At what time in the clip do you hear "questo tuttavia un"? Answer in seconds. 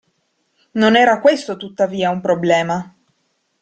1.21-2.21